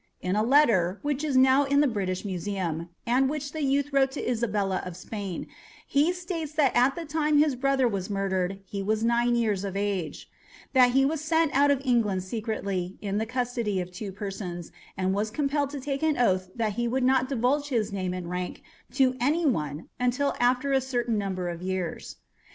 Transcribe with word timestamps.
In 0.19 0.35
a 0.35 0.41
letter, 0.41 0.97
which 1.03 1.23
is 1.23 1.37
now 1.37 1.63
in 1.63 1.79
the 1.79 1.87
British 1.87 2.25
Museum, 2.25 2.89
and 3.05 3.29
which 3.29 3.51
the 3.51 3.61
youth 3.61 3.93
wrote 3.93 4.09
to 4.13 4.27
Isabella 4.31 4.81
of 4.83 4.97
Spain, 4.97 5.45
he 5.85 6.11
states 6.11 6.53
that 6.53 6.75
at 6.75 6.95
the 6.95 7.05
time 7.05 7.37
his 7.37 7.53
brother 7.55 7.87
was 7.87 8.09
murdered 8.09 8.61
he 8.65 8.81
was 8.81 9.03
nine 9.03 9.35
years 9.35 9.63
of 9.63 9.77
age; 9.77 10.27
that 10.73 10.93
he 10.93 11.05
was 11.05 11.21
sent 11.21 11.53
out 11.53 11.69
of 11.69 11.83
England 11.85 12.23
secretly, 12.23 12.97
in 12.99 13.19
the 13.19 13.27
custody 13.27 13.79
of 13.79 13.91
two 13.91 14.11
persons, 14.11 14.71
and 14.97 15.13
was 15.13 15.29
compelled 15.29 15.69
to 15.69 15.79
take 15.79 16.01
an 16.01 16.17
oath 16.17 16.49
that 16.55 16.73
he 16.73 16.87
would 16.87 17.03
not 17.03 17.29
divulge 17.29 17.67
his 17.67 17.93
name 17.93 18.11
and 18.15 18.27
rank 18.31 18.63
to 18.93 19.15
any 19.21 19.45
one 19.45 19.87
until 19.99 20.33
after 20.39 20.71
a 20.73 20.81
certain 20.81 21.19
number 21.19 21.47
of 21.47 21.61
years. 21.61 22.15